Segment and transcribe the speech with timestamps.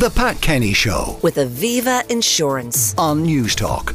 [0.00, 2.94] The Pat Kenny Show with Aviva Insurance.
[2.96, 3.94] on Newstalk.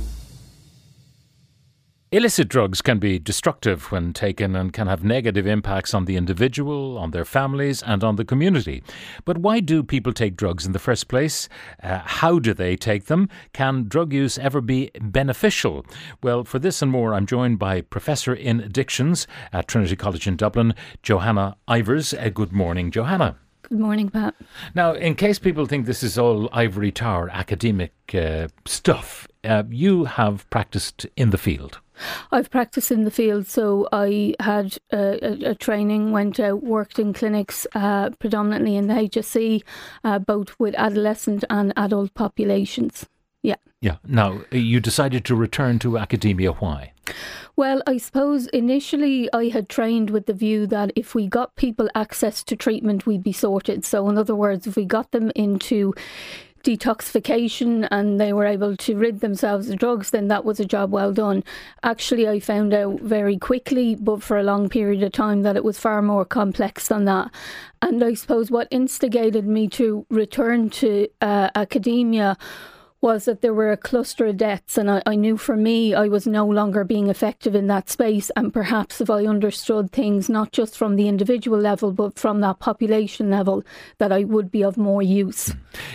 [2.12, 7.00] Illicit drugs can be destructive when taken and can have negative impacts on the individual,
[7.00, 8.84] on their families, and on the community.
[9.26, 11.50] But why do people take drugs in the first place?
[11.82, 13.28] Uh, how do they take them?
[13.52, 15.88] Can drug use ever be beneficial?
[16.22, 20.36] Well, for this and more, I'm joined by Professor in Addictions at Trinity College in
[20.36, 22.14] Dublin, Jo-Hanna Ivers.
[22.14, 23.38] Uh, good morning, Jo-Hanna.
[23.70, 24.36] Good morning, Pat.
[24.76, 30.06] Now, in case people think this is all ivory tower academic uh, stuff, uh, you
[30.06, 31.80] have practiced in the field.
[32.32, 37.00] I've practiced in the field, so I had a, a, a training, went out, worked
[37.00, 39.64] in clinics, uh, predominantly in the HSE,
[40.04, 43.08] uh, both with adolescent and adult populations.
[43.46, 43.56] Yeah.
[43.80, 43.98] Yeah.
[44.08, 46.54] Now, you decided to return to academia.
[46.54, 46.94] Why?
[47.56, 51.88] Well, I suppose initially I had trained with the view that if we got people
[51.94, 53.86] access to treatment, we'd be sorted.
[53.86, 55.94] So, in other words, if we got them into
[56.64, 60.92] detoxification and they were able to rid themselves of drugs, then that was a job
[60.92, 61.44] well done.
[61.84, 65.64] Actually, I found out very quickly, but for a long period of time, that it
[65.64, 67.30] was far more complex than that.
[67.84, 72.36] And I suppose what instigated me to return to uh, academia
[73.02, 76.08] was that there were a cluster of deaths, and I, I, knew for me I
[76.08, 78.32] was no longer being effective in that space.
[78.36, 82.60] And perhaps if I understood things not just from the individual level, but from that
[82.60, 83.64] population level,
[84.00, 85.54] that I would be of more use.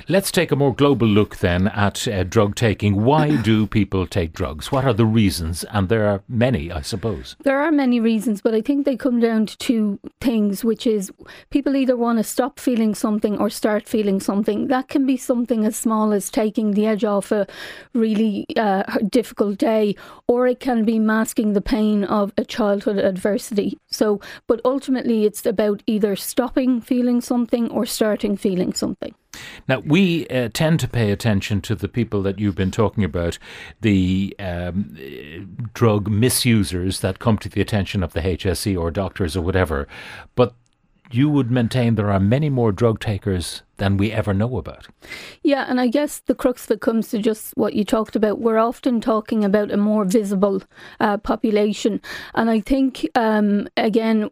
[0.09, 3.03] Let's take a more global look then at uh, drug taking.
[3.05, 4.71] Why do people take drugs?
[4.71, 5.65] What are the reasons?
[5.71, 7.37] And there are many, I suppose.
[7.43, 11.11] There are many reasons, but I think they come down to two things, which is
[11.51, 14.69] people either want to stop feeling something or start feeling something.
[14.69, 17.47] That can be something as small as taking the edge off a
[17.95, 19.95] really uh, difficult day,
[20.27, 23.79] or it can be masking the pain of a childhood adversity.
[23.91, 29.15] So, but ultimately, it's about either stopping feeling something or starting feeling something.
[29.69, 33.39] Now, we uh, tend to pay attention to the people that you've been talking about,
[33.81, 39.43] the um, drug misusers that come to the attention of the HSE or doctors or
[39.43, 39.87] whatever.
[40.35, 40.55] But
[41.11, 44.87] you would maintain there are many more drug takers than we ever know about.
[45.43, 48.39] Yeah, and I guess the crux of it comes to just what you talked about.
[48.39, 50.63] We're often talking about a more visible
[51.01, 52.01] uh, population.
[52.35, 54.29] And I think, um, again,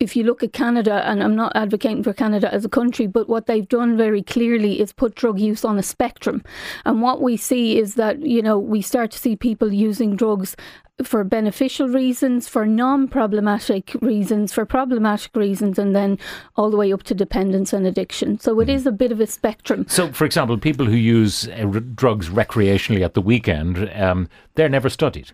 [0.00, 3.28] if you look at Canada, and I'm not advocating for Canada as a country, but
[3.28, 6.42] what they've done very clearly is put drug use on a spectrum.
[6.84, 10.56] And what we see is that, you know, we start to see people using drugs
[11.04, 16.18] for beneficial reasons, for non problematic reasons, for problematic reasons, and then
[16.56, 18.38] all the way up to dependence and addiction.
[18.38, 19.86] So it is a bit of a spectrum.
[19.88, 24.68] So, for example, people who use uh, r- drugs recreationally at the weekend, um, they're
[24.68, 25.32] never studied.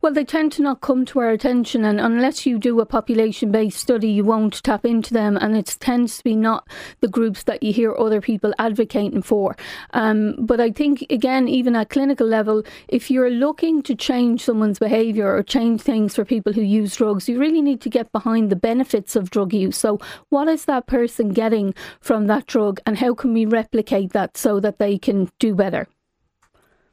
[0.00, 3.50] Well, they tend to not come to our attention, and unless you do a population
[3.50, 5.36] based study, you won't tap into them.
[5.36, 6.68] And it tends to be not
[7.00, 9.56] the groups that you hear other people advocating for.
[9.92, 14.78] Um, but I think, again, even at clinical level, if you're looking to change someone's
[14.78, 18.50] behaviour or change things for people who use drugs, you really need to get behind
[18.50, 19.76] the benefits of drug use.
[19.76, 19.98] So,
[20.30, 24.60] what is that person getting from that drug, and how can we replicate that so
[24.60, 25.86] that they can do better?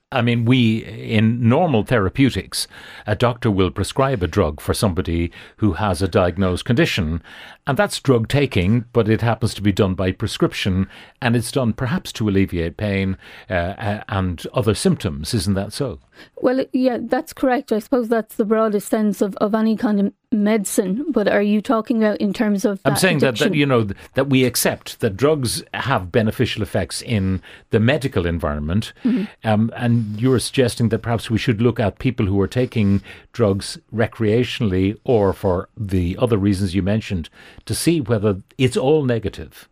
[0.09, 2.66] I mean, we, in normal therapeutics,
[3.06, 7.22] a doctor will prescribe a drug for somebody who has a diagnosed condition,
[7.67, 10.88] and that's drug taking, but it happens to be done by prescription,
[11.22, 13.17] and it's done perhaps to alleviate pain
[13.50, 15.33] uh, and other symptoms.
[15.33, 16.00] Isn't that so?
[16.38, 17.72] Well, yeah, that's correct.
[17.72, 21.06] I suppose that's the broadest sense of, of any kind of medicine.
[21.11, 22.79] But are you talking about in terms of?
[22.85, 27.41] I'm saying that, that you know that we accept that drugs have beneficial effects in
[27.69, 29.47] the medical environment, Mm-hmm.
[29.47, 33.01] um, and you're suggesting that perhaps we should look at people who are taking
[33.31, 37.29] drugs recreationally or for the other reasons you mentioned
[37.66, 39.68] to see whether it's all negative.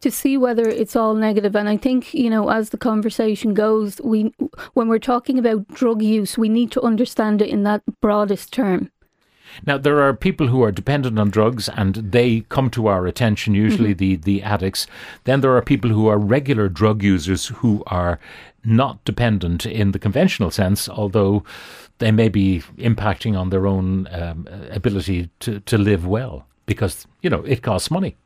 [0.00, 4.00] to see whether it's all negative and i think you know as the conversation goes
[4.02, 4.32] we
[4.74, 8.90] when we're talking about drug use we need to understand it in that broadest term
[9.66, 13.54] Now, there are people who are dependent on drugs and they come to our attention,
[13.54, 14.86] usually the, the addicts.
[15.24, 18.18] Then there are people who are regular drug users who are
[18.64, 21.44] not dependent in the conventional sense, although
[21.98, 27.30] they may be impacting on their own um, ability to, to live well because, you
[27.30, 28.16] know, it costs money.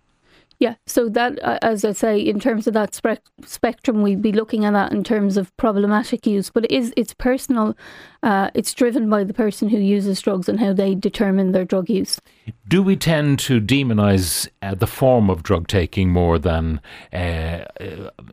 [0.60, 4.32] Yeah, so that, uh, as I say, in terms of that spec- spectrum, we'd be
[4.32, 6.50] looking at that in terms of problematic use.
[6.50, 7.76] But it is it's personal.
[8.24, 11.88] Uh, it's driven by the person who uses drugs and how they determine their drug
[11.88, 12.20] use.
[12.66, 16.80] Do we tend to demonize uh, the form of drug taking more than
[17.12, 17.64] uh,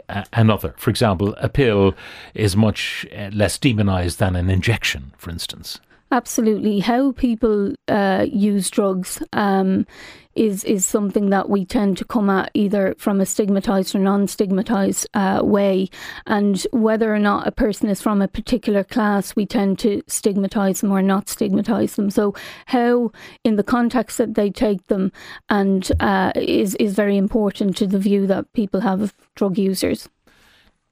[0.10, 0.74] uh, another?
[0.78, 1.94] For example, a pill
[2.34, 5.80] is much uh, less demonized than an injection, for instance.
[6.12, 6.80] Absolutely.
[6.80, 9.88] How people uh, use drugs um,
[10.36, 15.08] is is something that we tend to come at either from a stigmatized or non-stigmatized
[15.14, 15.90] uh, way,
[16.28, 20.82] and whether or not a person is from a particular class, we tend to stigmatize
[20.82, 22.12] them or not stigmatize them.
[22.12, 22.36] So,
[22.68, 23.12] how
[23.44, 25.12] in the context that they take them,
[25.50, 30.08] and uh, is is very important to the view that people have of drug users.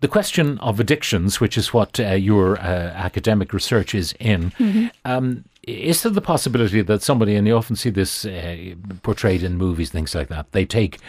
[0.03, 4.87] The question of addictions, which is what uh, your uh, academic research is in, mm-hmm.
[5.05, 9.55] um, is there the possibility that somebody, and you often see this uh, portrayed in
[9.55, 10.99] movies, things like that, they take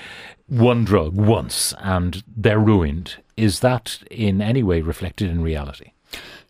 [0.47, 3.17] one drug once and they're ruined?
[3.37, 5.91] Is that in any way reflected in reality?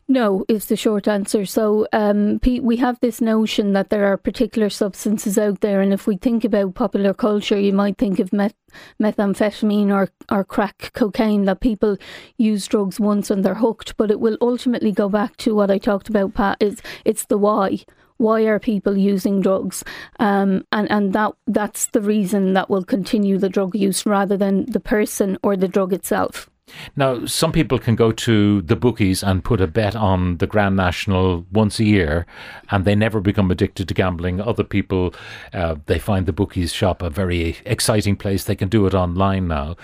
[0.06, 1.46] No, is the short answer.
[1.46, 5.94] So, um, Pete, we have this notion that there are particular substances out there, and
[5.94, 8.54] if we think about popular culture, you might think of meth-
[9.02, 11.96] methamphetamine or, or crack cocaine, that people
[12.36, 13.96] use drugs once and they're hooked.
[13.96, 17.38] But it will ultimately go back to what I talked about, Pat, is it's the
[17.38, 17.80] why
[18.16, 19.82] why are people using drugs
[20.20, 24.64] um, and and that that's the reason that will continue the drug use rather than
[24.66, 26.48] the person or the drug itself
[26.96, 30.76] now, some people can go to the bookies and put a bet on the Grand
[30.76, 32.26] National once a year,
[32.70, 34.40] and they never become addicted to gambling.
[34.40, 35.14] Other people,
[35.52, 38.44] uh, they find the bookies shop a very exciting place.
[38.44, 39.76] They can do it online now.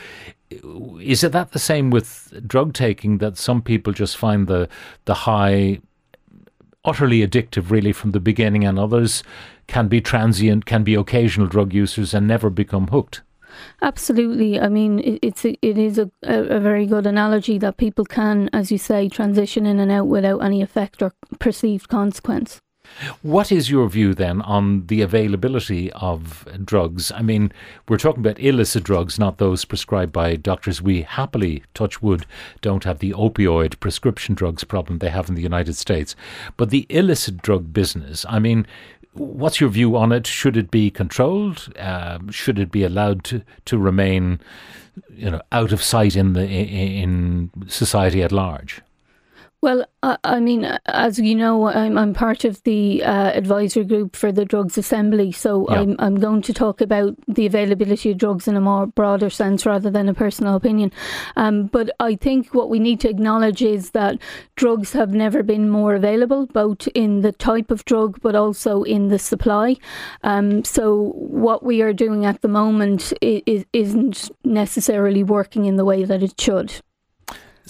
[1.00, 4.69] Is it that the same with drug taking that some people just find the
[5.05, 5.81] the high
[6.85, 9.23] utterly addictive, really, from the beginning, and others
[9.67, 13.23] can be transient, can be occasional drug users, and never become hooked?
[13.82, 14.61] Absolutely.
[14.61, 18.70] I mean, it's a, it is a, a very good analogy that people can, as
[18.70, 22.61] you say, transition in and out without any effect or perceived consequence.
[23.23, 27.12] What is your view then on the availability of drugs?
[27.12, 27.52] I mean,
[27.88, 30.82] we're talking about illicit drugs, not those prescribed by doctors.
[30.82, 32.26] We happily, touch wood,
[32.61, 36.17] don't have the opioid prescription drugs problem they have in the United States.
[36.56, 38.67] But the illicit drug business, I mean,
[39.12, 40.27] what's your view on it?
[40.27, 41.73] Should it be controlled?
[41.79, 44.41] Um, should it be allowed to, to remain,
[45.15, 48.83] you know, out of sight in the in society at large?
[49.62, 54.17] Well, I, I mean, as you know, I'm, I'm part of the uh, advisory group
[54.17, 55.81] for the Drugs Assembly, so yeah.
[55.81, 59.67] I'm, I'm going to talk about the availability of drugs in a more broader sense
[59.67, 60.93] rather than a personal opinion.
[61.37, 64.19] Um, but I think what we need to acknowledge is that
[64.57, 69.09] drugs have never been more available, both in the type of drug but also in
[69.09, 69.77] the supply.
[70.23, 75.85] Um, so what we are doing at the moment is, isn't necessarily working in the
[75.85, 76.81] way that it should.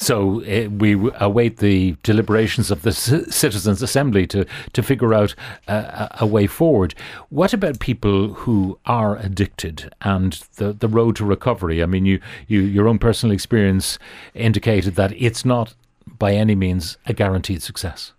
[0.01, 5.35] So uh, we await the deliberations of the C- Citizens' Assembly to, to figure out
[5.69, 6.95] uh, a way forward.
[7.29, 11.83] What about people who are addicted and the, the road to recovery?
[11.83, 12.19] I mean, you,
[12.49, 13.99] you your own personal experience
[14.33, 15.75] indicated that it's not
[16.19, 18.15] by any means a guaranteed success.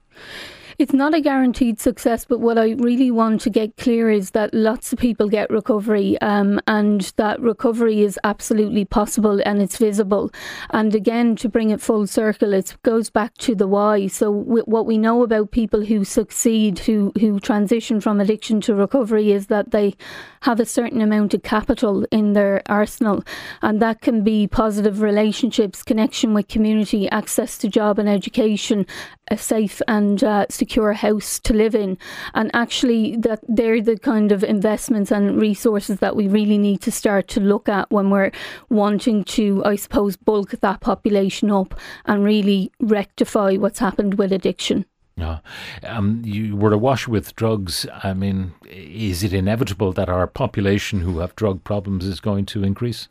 [0.82, 4.52] It's not a guaranteed success, but what I really want to get clear is that
[4.52, 10.32] lots of people get recovery um, and that recovery is absolutely possible and it's visible.
[10.72, 14.08] And again, to bring it full circle, it goes back to the why.
[14.08, 18.74] So, w- what we know about people who succeed, who, who transition from addiction to
[18.74, 19.94] recovery, is that they
[20.42, 23.24] have a certain amount of capital in their arsenal.
[23.62, 28.88] And that can be positive relationships, connection with community, access to job and education,
[29.30, 31.98] a safe and uh, secure house to live in.
[32.34, 36.92] And actually, that they're the kind of investments and resources that we really need to
[36.92, 38.32] start to look at when we're
[38.70, 44.86] wanting to, I suppose, bulk that population up and really rectify what's happened with addiction.
[45.18, 45.40] Yeah.
[45.84, 47.86] Um, you were awash with drugs.
[48.04, 52.64] I mean, is it inevitable that our population who have drug problems is going to
[52.64, 53.08] increase?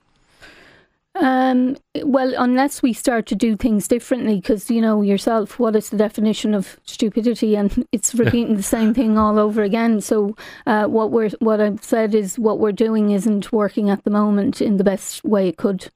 [1.20, 5.90] Um, well, unless we start to do things differently, because you know yourself, what is
[5.90, 7.56] the definition of stupidity?
[7.56, 10.00] And it's repeating the same thing all over again.
[10.00, 10.34] So,
[10.66, 14.62] uh, what we're what I've said is what we're doing isn't working at the moment
[14.62, 15.90] in the best way it could.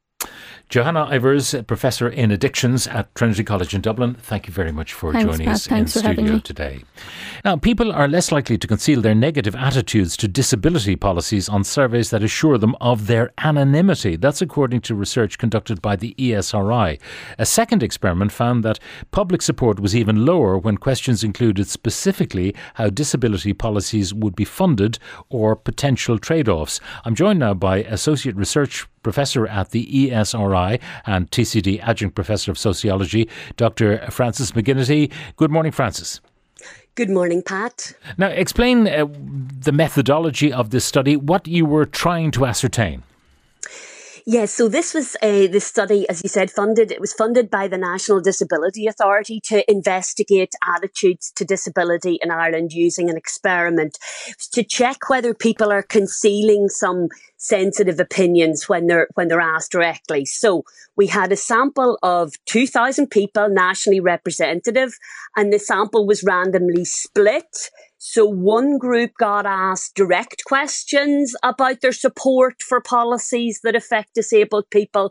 [0.71, 5.12] Jo-Hanna Ivers, Professor in Addictions at Trinity College in Dublin, thank you very much for
[5.12, 6.83] Thanks, joining us Thanks in studio today.
[7.44, 12.11] Now, people are less likely to conceal their negative attitudes to disability policies on surveys
[12.11, 14.16] that assure them of their anonymity.
[14.16, 16.99] That's according to research conducted by the ESRI.
[17.38, 18.80] A second experiment found that
[19.11, 24.99] public support was even lower when questions included specifically how disability policies would be funded
[25.28, 26.80] or potential trade offs.
[27.04, 30.53] I'm joined now by Associate Research Professor at the ESRI
[31.06, 33.99] and TCD Adjunct Professor of Sociology, Dr.
[34.11, 35.11] Francis McGinnity.
[35.37, 36.20] Good morning, Francis.
[36.94, 37.92] Good morning, Pat.
[38.18, 43.02] Now, explain uh, the methodology of this study, what you were trying to ascertain.
[44.26, 46.90] Yes, so this was uh, a this study, as you said, funded.
[46.90, 52.73] It was funded by the National Disability Authority to investigate attitudes to disability in Ireland
[52.73, 53.99] using an experiment
[54.52, 60.25] to check whether people are concealing some sensitive opinions when they're when they're asked directly.
[60.25, 60.64] So
[60.97, 64.99] we had a sample of two thousand people, nationally representative,
[65.37, 67.71] and the sample was randomly split
[68.06, 74.68] so one group got asked direct questions about their support for policies that affect disabled
[74.70, 75.11] people.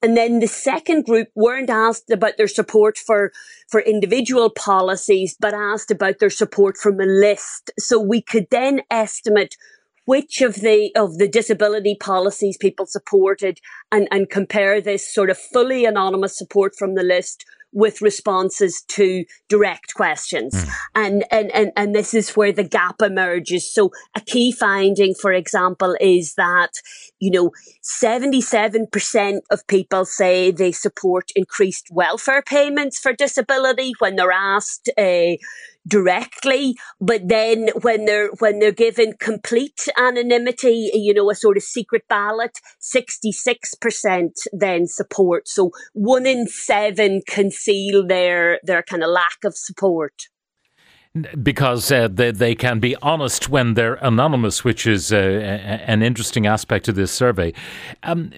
[0.00, 3.30] And then the second group weren't asked about their support for,
[3.68, 7.72] for individual policies, but asked about their support from a list.
[7.78, 9.58] So we could then estimate
[10.06, 13.60] which of the of the disability policies people supported
[13.92, 19.24] and, and compare this sort of fully anonymous support from the list with responses to
[19.48, 20.54] direct questions.
[20.54, 20.70] Mm.
[20.94, 23.72] And, and, and, and this is where the gap emerges.
[23.72, 26.70] So a key finding, for example, is that,
[27.18, 27.50] you know,
[27.82, 35.36] 77% of people say they support increased welfare payments for disability when they're asked, uh,
[35.90, 41.62] directly, but then when they're when they're given complete anonymity, you know, a sort of
[41.62, 45.48] secret ballot, sixty six percent then support.
[45.48, 50.14] So one in seven conceal their their kind of lack of support
[51.42, 56.46] because uh, they, they can be honest when they're anonymous, which is uh, an interesting
[56.46, 57.52] aspect of this survey.
[58.04, 58.30] Um,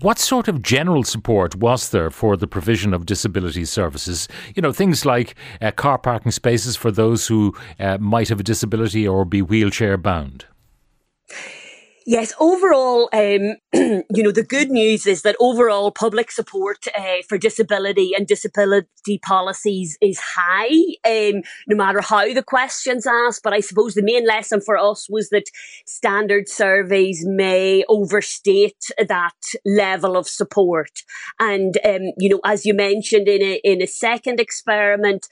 [0.00, 4.28] what sort of general support was there for the provision of disability services?
[4.54, 8.44] You know, things like uh, car parking spaces for those who uh, might have a
[8.44, 10.46] disability or be wheelchair bound.
[12.08, 17.36] Yes, overall, um, you know, the good news is that overall public support uh, for
[17.36, 20.70] disability and disability policies is high,
[21.04, 23.42] um, no matter how the questions asked.
[23.42, 25.50] But I suppose the main lesson for us was that
[25.84, 29.34] standard surveys may overstate that
[29.64, 31.02] level of support.
[31.40, 35.26] And, um, you know, as you mentioned in a, in a second experiment,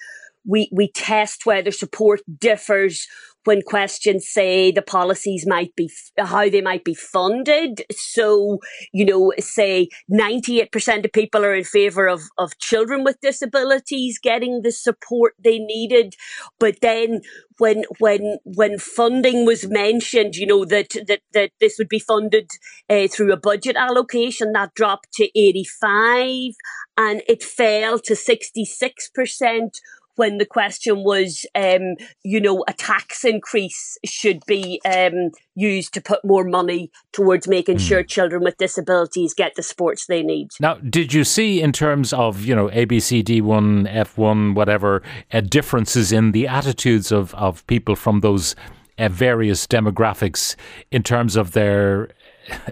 [0.45, 3.07] we, we test whether support differs
[3.45, 7.85] when questions say the policies might be, how they might be funded.
[7.93, 8.59] So,
[8.93, 14.63] you know, say 98% of people are in favor of, of children with disabilities getting
[14.63, 16.15] the support they needed.
[16.59, 17.21] But then
[17.59, 22.51] when, when, when funding was mentioned, you know, that, that, that this would be funded
[22.89, 26.53] uh, through a budget allocation, that dropped to 85
[26.97, 29.81] and it fell to 66%
[30.17, 36.01] when the question was, um, you know, a tax increase should be um, used to
[36.01, 37.89] put more money towards making mm.
[37.89, 40.49] sure children with disabilities get the sports they need.
[40.61, 45.03] Now, did you see, in terms of, you know, ABCD1, F1, whatever,
[45.33, 48.55] uh, differences in the attitudes of, of people from those
[48.99, 50.57] uh, various demographics
[50.91, 52.11] in terms of their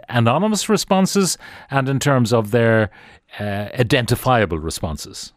[0.08, 1.38] anonymous responses
[1.70, 2.90] and in terms of their
[3.40, 5.32] uh, identifiable responses?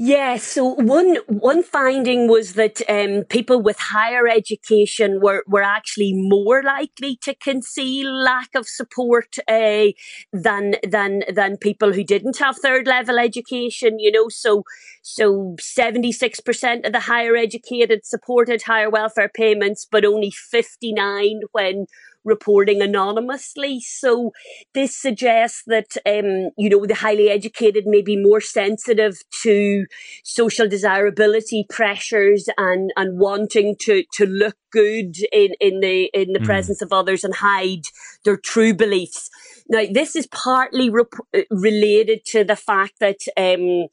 [0.00, 0.44] Yes.
[0.44, 6.62] So one one finding was that um, people with higher education were were actually more
[6.62, 9.86] likely to conceal lack of support uh,
[10.32, 13.98] than than than people who didn't have third level education.
[13.98, 14.62] You know, so
[15.02, 20.92] so seventy six percent of the higher educated supported higher welfare payments, but only fifty
[20.92, 21.86] nine when
[22.24, 23.80] reporting anonymously.
[23.80, 24.32] So
[24.74, 29.86] this suggests that, um, you know, the highly educated may be more sensitive to
[30.24, 36.40] social desirability pressures and, and wanting to, to look good in, in the, in the
[36.40, 36.44] mm.
[36.44, 37.84] presence of others and hide
[38.24, 39.30] their true beliefs.
[39.68, 41.12] Now, this is partly rep-
[41.50, 43.88] related to the fact that, um,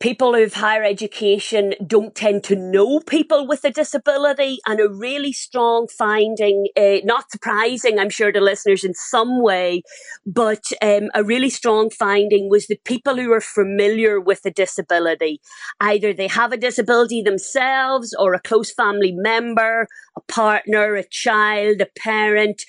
[0.00, 5.32] people who've higher education don't tend to know people with a disability and a really
[5.32, 9.82] strong finding, uh, not surprising, I'm sure to listeners in some way,
[10.24, 15.40] but um, a really strong finding was that people who are familiar with a disability,
[15.80, 21.80] either they have a disability themselves or a close family member, a partner, a child,
[21.80, 22.64] a parent,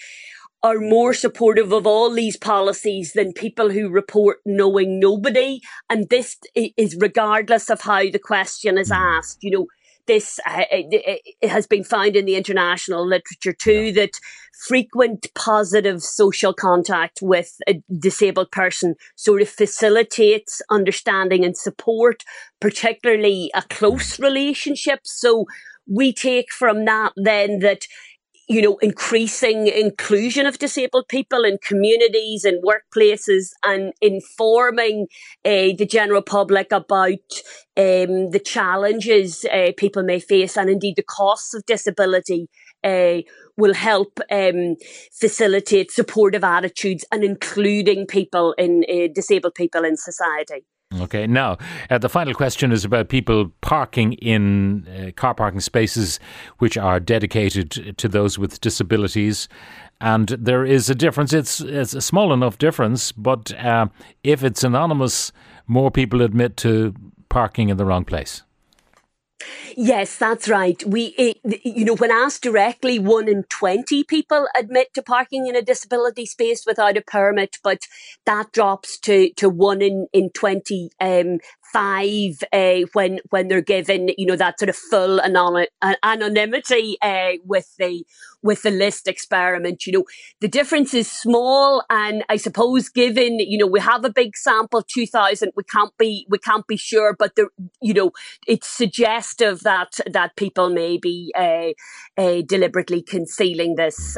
[0.61, 5.61] are more supportive of all these policies than people who report knowing nobody.
[5.89, 9.01] And this is regardless of how the question is mm-hmm.
[9.01, 9.39] asked.
[9.41, 9.67] You know,
[10.09, 14.19] this uh, it, it has been found in the international literature too that
[14.67, 22.23] frequent positive social contact with a disabled person sort of facilitates understanding and support,
[22.59, 25.01] particularly a close relationship.
[25.03, 25.45] So
[25.87, 27.85] we take from that then that
[28.49, 35.05] you know, increasing inclusion of disabled people in communities and workplaces and informing
[35.45, 37.11] uh, the general public about
[37.77, 42.47] um, the challenges uh, people may face and indeed the costs of disability
[42.83, 43.17] uh,
[43.55, 44.75] will help um,
[45.13, 50.65] facilitate supportive attitudes and including people in disabled people in society.
[50.97, 51.55] Okay, now
[51.91, 56.19] uh, the final question is about people parking in uh, car parking spaces
[56.57, 59.47] which are dedicated to those with disabilities.
[60.01, 61.31] And there is a difference.
[61.31, 63.87] It's, it's a small enough difference, but uh,
[64.23, 65.31] if it's anonymous,
[65.67, 66.95] more people admit to
[67.29, 68.41] parking in the wrong place.
[69.75, 70.83] Yes, that's right.
[70.85, 75.55] We, it, you know, when asked directly, one in 20 people admit to parking in
[75.55, 77.79] a disability space without a permit, but
[78.25, 81.39] that drops to, to one in, in 20, um,
[81.71, 85.67] five uh, when when they're given you know that sort of full anon-
[86.03, 88.05] anonymity uh, with the
[88.41, 90.05] with the list experiment you know.
[90.41, 94.81] The difference is small and i suppose given you know we have a big sample
[94.81, 97.47] 2000 we can't be we can't be sure but the
[97.81, 98.11] you know
[98.47, 104.17] it's suggestive that that people may be uh, deliberately concealing this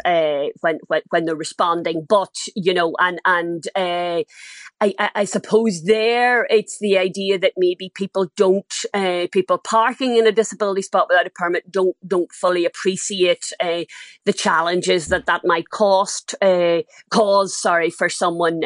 [0.62, 2.06] when, when when they're responding.
[2.08, 8.32] But you know and and I, I suppose there it's the idea that maybe people
[8.36, 13.52] don't, uh, people parking in a disability spot without a permit don't don't fully appreciate
[13.60, 13.84] uh,
[14.26, 17.56] the challenges that that might cost uh, cause.
[17.56, 18.62] Sorry for someone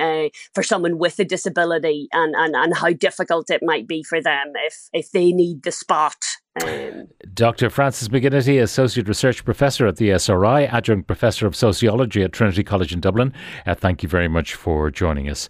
[0.54, 4.54] for someone with a disability and, and and how difficult it might be for them
[4.56, 6.18] if if they need the spot.
[6.64, 7.70] Um, Dr.
[7.70, 12.94] Francis McGinnity, Associate Research Professor at the SRI, Adjunct Professor of Sociology at Trinity College
[12.94, 13.34] in Dublin.
[13.66, 15.50] Uh, thank you very much for joining us.